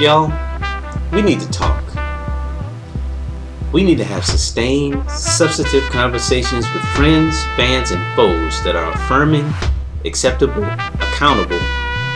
Y'all, 0.00 0.32
we 1.12 1.22
need 1.22 1.38
to 1.38 1.48
talk. 1.50 1.84
We 3.72 3.84
need 3.84 3.96
to 3.98 4.04
have 4.04 4.24
sustained, 4.24 5.08
substantive 5.08 5.84
conversations 5.84 6.66
with 6.72 6.82
friends, 6.96 7.40
fans, 7.54 7.92
and 7.92 8.02
foes 8.16 8.60
that 8.64 8.74
are 8.74 8.90
affirming, 8.92 9.48
acceptable, 10.04 10.64
accountable, 10.64 11.60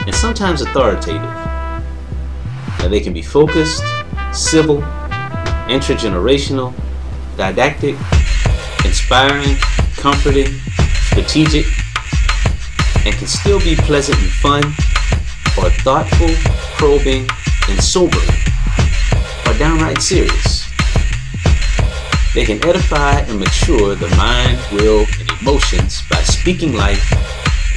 and 0.07 0.13
sometimes 0.13 0.61
authoritative. 0.61 1.23
Now 1.23 2.89
they 2.89 2.99
can 2.99 3.13
be 3.13 3.23
focused, 3.23 3.85
civil, 4.33 4.79
intergenerational, 5.69 6.75
didactic, 7.37 7.95
inspiring, 8.85 9.57
comforting, 9.95 10.53
strategic, 11.13 11.67
and 13.07 13.15
can 13.15 13.29
still 13.29 13.61
be 13.61 13.77
pleasant 13.77 14.19
and 14.19 14.31
fun, 14.33 14.65
or 15.57 15.71
thoughtful, 15.71 16.31
probing, 16.77 17.29
and 17.69 17.83
sobering, 17.83 18.29
are 19.47 19.59
downright 19.59 20.01
serious. 20.01 20.69
They 22.35 22.45
can 22.45 22.65
edify 22.65 23.21
and 23.21 23.41
mature 23.41 23.95
the 23.95 24.09
mind, 24.17 24.59
will, 24.73 25.07
and 25.19 25.31
emotions 25.41 26.03
by 26.11 26.23
speaking 26.23 26.75
life 26.75 27.13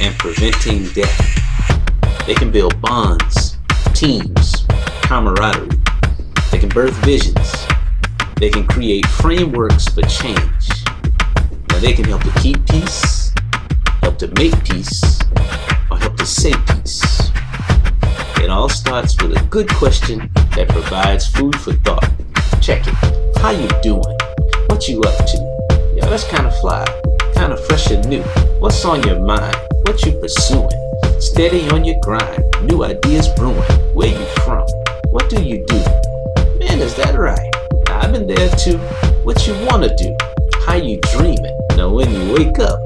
and 0.00 0.16
preventing 0.18 0.86
death. 0.92 2.26
They 2.26 2.34
can 2.34 2.50
build 2.50 2.80
bonds, 2.80 3.56
teams, 3.94 4.66
camaraderie. 5.02 5.78
They 6.50 6.58
can 6.58 6.68
birth 6.68 6.94
visions. 7.04 7.66
They 8.36 8.50
can 8.50 8.66
create 8.66 9.06
frameworks 9.06 9.88
for 9.88 10.02
change. 10.02 10.68
Now 11.70 11.78
they 11.80 11.92
can 11.92 12.04
help 12.04 12.22
to 12.22 12.32
keep 12.40 12.64
peace, 12.66 13.32
help 14.02 14.18
to 14.18 14.28
make 14.36 14.64
peace, 14.64 15.18
or 15.90 15.96
help 15.98 16.16
to 16.18 16.26
save 16.26 16.64
peace. 16.66 17.31
It 18.42 18.50
all 18.50 18.68
starts 18.68 19.16
with 19.22 19.40
a 19.40 19.44
good 19.50 19.68
question 19.68 20.28
that 20.56 20.68
provides 20.68 21.28
food 21.28 21.54
for 21.60 21.74
thought. 21.74 22.10
Check 22.60 22.88
it. 22.88 23.38
How 23.38 23.50
you 23.50 23.68
doing? 23.82 24.18
What 24.66 24.88
you 24.88 25.00
up 25.00 25.16
to? 25.26 25.94
Yo, 25.94 26.10
that's 26.10 26.24
kind 26.24 26.48
of 26.48 26.58
fly, 26.58 26.84
kind 27.36 27.52
of 27.52 27.64
fresh 27.66 27.92
and 27.92 28.04
new. 28.08 28.20
What's 28.58 28.84
on 28.84 29.00
your 29.04 29.20
mind? 29.20 29.56
What 29.86 30.04
you 30.04 30.18
pursuing? 30.18 30.68
Steady 31.20 31.68
on 31.70 31.84
your 31.84 31.94
grind, 32.02 32.42
new 32.64 32.82
ideas 32.82 33.28
brewing. 33.36 33.62
Where 33.94 34.08
you 34.08 34.26
from? 34.44 34.66
What 35.10 35.30
do 35.30 35.40
you 35.40 35.64
do? 35.68 35.78
Man, 36.58 36.80
is 36.80 36.96
that 36.96 37.14
right? 37.16 37.54
I've 37.90 38.12
been 38.12 38.26
there 38.26 38.50
too. 38.56 38.78
What 39.22 39.46
you 39.46 39.54
wanna 39.66 39.94
do? 39.96 40.16
How 40.66 40.74
you 40.74 40.98
dreaming? 41.12 41.56
Now 41.76 41.90
when 41.90 42.10
you 42.10 42.34
wake 42.34 42.58
up, 42.58 42.80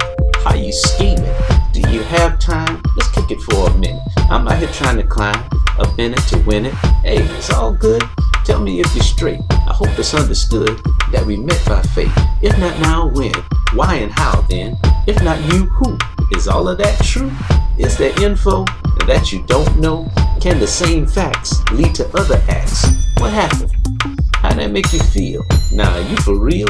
how 0.45 0.55
you 0.55 0.71
scheming? 0.71 1.33
Do 1.73 1.81
you 1.91 2.03
have 2.03 2.39
time? 2.39 2.83
Let's 2.99 3.11
kick 3.13 3.31
it 3.31 3.41
for 3.41 3.71
a 3.71 3.79
minute. 3.79 4.16
I'm 4.29 4.49
out 4.49 4.59
here 4.59 4.69
trying 4.69 4.97
to 4.97 5.07
climb, 5.07 5.39
up 5.79 5.99
in 5.99 6.13
it 6.13 6.19
to 6.29 6.39
win 6.41 6.67
it. 6.67 6.75
Hey, 7.05 7.19
it's 7.37 7.51
all 7.51 7.73
good. 7.73 8.03
Tell 8.45 8.61
me 8.61 8.81
if 8.81 8.93
you're 8.95 9.05
straight. 9.05 9.41
I 9.51 9.73
hope 9.73 9.97
it's 9.99 10.15
understood 10.15 10.81
that 11.13 11.25
we 11.25 11.37
met 11.37 11.63
by 11.65 11.81
fate. 11.83 12.11
If 12.43 12.59
not 12.59 12.79
now, 12.81 13.09
when? 13.09 13.33
Why 13.75 13.97
and 13.97 14.11
how 14.11 14.41
then? 14.43 14.77
If 15.07 15.23
not 15.23 15.41
you, 15.53 15.67
who? 15.67 15.97
Is 16.33 16.49
all 16.49 16.69
of 16.69 16.79
that 16.79 16.99
true? 17.05 17.31
Is 17.79 17.97
there 17.97 18.13
info 18.21 18.65
that 19.07 19.33
you 19.33 19.45
don't 19.47 19.79
know? 19.79 20.11
Can 20.41 20.59
the 20.59 20.67
same 20.67 21.07
facts 21.07 21.63
lead 21.71 21.95
to 21.95 22.09
other 22.17 22.43
acts? 22.49 22.85
What 23.19 23.33
happened? 23.33 23.73
How 24.35 24.55
that 24.55 24.73
make 24.73 24.93
you 24.93 24.99
feel? 24.99 25.45
Nah, 25.73 25.99
you 25.99 26.17
for 26.17 26.37
real? 26.37 26.69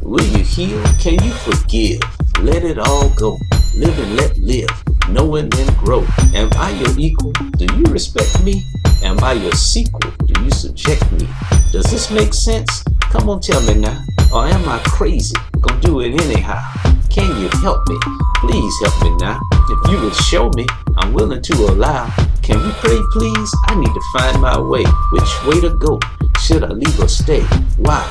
Will 0.00 0.24
you 0.24 0.44
heal? 0.44 0.80
Can 1.00 1.22
you 1.24 1.32
forgive? 1.32 2.00
Let 2.40 2.62
it 2.62 2.78
all 2.78 3.08
go. 3.10 3.36
Live 3.74 3.98
and 3.98 4.16
let 4.16 4.38
live. 4.38 4.83
Know 5.10 5.36
and 5.36 5.52
growth. 5.78 6.08
Am 6.34 6.48
I 6.54 6.70
your 6.70 6.98
equal? 6.98 7.32
Do 7.58 7.66
you 7.76 7.84
respect 7.84 8.42
me? 8.42 8.64
Am 9.02 9.22
I 9.22 9.32
your 9.32 9.52
sequel? 9.52 10.10
Do 10.24 10.42
you 10.42 10.50
subject 10.50 11.10
me? 11.12 11.28
Does 11.72 11.84
this 11.90 12.10
make 12.10 12.32
sense? 12.32 12.84
Come 13.10 13.28
on, 13.28 13.40
tell 13.40 13.60
me 13.62 13.74
now. 13.74 14.02
Or 14.32 14.46
am 14.46 14.68
I 14.68 14.78
crazy? 14.86 15.34
Gonna 15.60 15.80
do 15.80 16.00
it 16.00 16.20
anyhow. 16.20 16.60
Can 17.10 17.28
you 17.40 17.48
help 17.60 17.86
me? 17.88 17.96
Please 18.36 18.74
help 18.82 19.02
me 19.02 19.16
now. 19.16 19.40
If 19.52 19.90
you 19.90 20.00
would 20.00 20.14
show 20.14 20.50
me, 20.56 20.66
I'm 20.96 21.12
willing 21.12 21.42
to 21.42 21.52
allow. 21.54 22.10
Can 22.42 22.62
we 22.64 22.72
pray, 22.80 23.00
please? 23.12 23.54
I 23.66 23.74
need 23.76 23.94
to 23.94 24.02
find 24.12 24.40
my 24.40 24.58
way. 24.58 24.84
Which 25.12 25.44
way 25.46 25.60
to 25.60 25.76
go? 25.78 26.00
Should 26.40 26.64
I 26.64 26.68
leave 26.68 26.98
or 27.00 27.08
stay? 27.08 27.42
Why? 27.78 28.02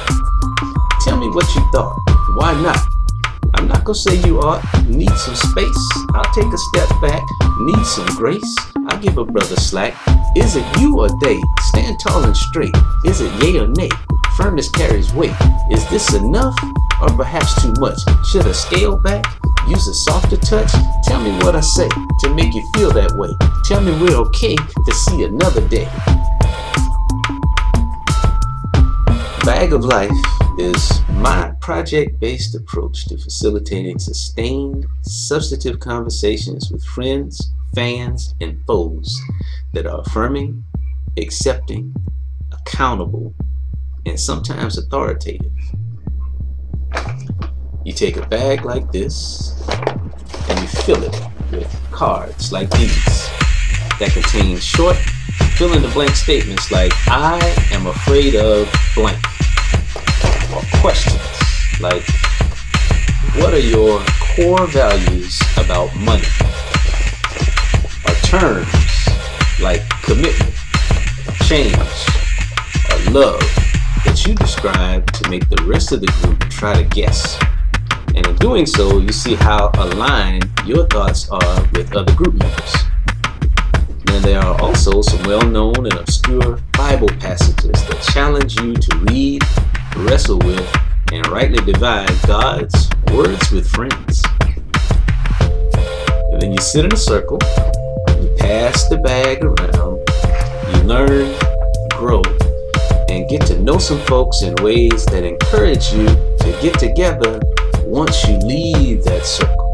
Tell 1.01 1.17
me 1.17 1.27
what 1.29 1.53
you 1.55 1.61
thought. 1.71 1.99
Why 2.35 2.53
not? 2.61 2.92
I'm 3.63 3.69
not 3.69 3.85
gonna 3.85 3.95
say 3.95 4.15
you 4.27 4.41
ought. 4.41 4.61
Need 4.89 5.09
some 5.11 5.35
space. 5.35 5.89
I'll 6.13 6.33
take 6.33 6.51
a 6.51 6.57
step 6.57 6.89
back. 7.01 7.23
Need 7.61 7.85
some 7.85 8.05
grace. 8.07 8.57
I'll 8.89 8.99
give 8.99 9.17
a 9.17 9.23
brother 9.23 9.55
slack. 9.55 9.95
Is 10.35 10.57
it 10.57 10.65
you 10.81 10.99
or 10.99 11.07
they? 11.21 11.39
Stand 11.61 11.97
tall 11.97 12.25
and 12.25 12.35
straight. 12.35 12.75
Is 13.05 13.21
it 13.21 13.31
yay 13.41 13.57
or 13.59 13.67
nay? 13.67 13.87
Firmness 14.35 14.67
carries 14.67 15.13
weight. 15.13 15.31
Is 15.71 15.89
this 15.89 16.13
enough 16.13 16.53
or 17.01 17.07
perhaps 17.15 17.61
too 17.61 17.73
much? 17.79 17.99
Should 18.25 18.45
I 18.45 18.51
scale 18.51 18.97
back? 18.97 19.23
Use 19.69 19.87
a 19.87 19.93
softer 19.93 20.35
touch? 20.35 20.73
Tell 21.05 21.23
me 21.23 21.31
what 21.45 21.55
I 21.55 21.61
say 21.61 21.87
to 21.87 22.35
make 22.35 22.53
you 22.53 22.69
feel 22.73 22.91
that 22.91 23.13
way. 23.15 23.29
Tell 23.63 23.79
me 23.79 23.93
we're 23.93 24.17
okay 24.27 24.57
to 24.57 24.91
see 24.91 25.23
another 25.23 25.65
day. 25.69 25.85
Bag 29.45 29.71
of 29.71 29.85
Life 29.85 30.11
is 30.57 31.02
my 31.23 31.53
project 31.61 32.19
based 32.19 32.53
approach 32.53 33.05
to 33.05 33.17
facilitating 33.17 33.97
sustained, 33.97 34.85
substantive 35.03 35.79
conversations 35.79 36.69
with 36.69 36.83
friends, 36.83 37.53
fans, 37.73 38.35
and 38.41 38.59
foes 38.67 39.21
that 39.71 39.87
are 39.87 40.01
affirming, 40.01 40.61
accepting, 41.17 41.95
accountable, 42.51 43.33
and 44.05 44.19
sometimes 44.19 44.77
authoritative. 44.77 45.53
You 47.85 47.93
take 47.93 48.17
a 48.17 48.27
bag 48.27 48.65
like 48.65 48.91
this 48.91 49.65
and 50.49 50.59
you 50.59 50.67
fill 50.67 51.03
it 51.03 51.21
with 51.53 51.73
cards 51.89 52.51
like 52.51 52.69
these 52.71 53.29
that 53.97 54.09
contain 54.11 54.57
short, 54.57 54.97
fill 55.55 55.71
in 55.71 55.83
the 55.83 55.91
blank 55.93 56.17
statements 56.17 56.69
like, 56.69 56.91
I 57.07 57.39
am 57.71 57.87
afraid 57.87 58.35
of 58.35 58.69
blank 58.93 59.23
questions 60.83 61.23
like 61.79 62.03
what 63.37 63.53
are 63.53 63.57
your 63.57 64.03
core 64.35 64.67
values 64.67 65.41
about 65.55 65.95
money? 65.95 66.27
Or 68.05 68.13
terms 68.21 68.67
like 69.61 69.81
commitment 70.01 70.53
change 71.45 71.73
or 72.91 73.11
love 73.11 73.39
that 74.03 74.25
you 74.27 74.35
describe 74.35 75.09
to 75.13 75.29
make 75.29 75.47
the 75.47 75.63
rest 75.63 75.93
of 75.93 76.01
the 76.01 76.07
group 76.21 76.39
try 76.49 76.73
to 76.75 76.83
guess? 76.83 77.39
And 78.13 78.27
in 78.27 78.35
doing 78.35 78.65
so 78.65 78.97
you 78.97 79.13
see 79.13 79.35
how 79.35 79.71
aligned 79.75 80.51
your 80.65 80.85
thoughts 80.87 81.29
are 81.29 81.61
with 81.71 81.95
other 81.95 82.13
group 82.13 82.33
members. 82.33 82.75
And 84.07 84.23
there 84.25 84.41
are 84.41 84.61
also 84.61 85.01
some 85.01 85.23
well-known 85.23 85.77
and 85.77 85.93
obscure 85.93 86.59
bible 86.73 87.07
passages 87.21 87.71
that 87.87 88.01
challenge 88.13 88.59
you 88.59 88.75
to 88.75 88.97
read 88.97 89.43
wrestle 89.95 90.39
with, 90.39 90.67
and 91.11 91.25
rightly 91.27 91.63
divide 91.71 92.09
God's 92.25 92.89
words 93.11 93.51
with 93.51 93.67
friends. 93.69 94.23
And 96.31 96.41
then 96.41 96.51
you 96.51 96.57
sit 96.57 96.85
in 96.85 96.93
a 96.93 96.97
circle, 96.97 97.39
you 98.21 98.33
pass 98.37 98.87
the 98.89 98.97
bag 98.97 99.43
around, 99.43 99.99
you 100.75 100.83
learn, 100.87 101.33
grow, 101.91 102.21
and 103.09 103.29
get 103.29 103.45
to 103.47 103.59
know 103.59 103.77
some 103.77 103.99
folks 104.01 104.41
in 104.41 104.55
ways 104.63 105.05
that 105.07 105.23
encourage 105.23 105.93
you 105.93 106.07
to 106.07 106.59
get 106.61 106.79
together 106.79 107.39
once 107.85 108.23
you 108.27 108.37
leave 108.39 109.03
that 109.03 109.25
circle. 109.25 109.71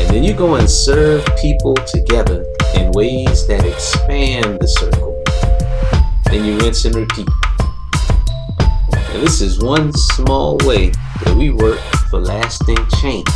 And 0.00 0.08
then 0.08 0.24
you 0.24 0.32
go 0.32 0.54
and 0.54 0.68
serve 0.68 1.24
people 1.40 1.74
together 1.74 2.46
in 2.74 2.90
ways 2.92 3.46
that 3.46 3.66
expand 3.66 4.60
the 4.60 4.68
circle. 4.68 5.22
Then 6.30 6.44
you 6.46 6.58
rinse 6.58 6.86
and 6.86 6.94
repeat. 6.94 7.28
And 9.12 9.22
this 9.22 9.42
is 9.42 9.58
one 9.58 9.92
small 9.92 10.56
way 10.64 10.88
that 11.24 11.36
we 11.36 11.50
work 11.50 11.78
for 12.08 12.18
lasting 12.18 12.78
change. 13.00 13.28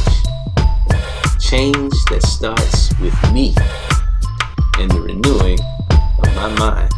Change 1.39 1.93
that 2.11 2.23
starts 2.23 2.99
with 2.99 3.15
me 3.33 3.55
and 4.79 4.91
the 4.91 5.01
renewing 5.01 5.59
of 6.25 6.35
my 6.35 6.49
mind. 6.59 6.96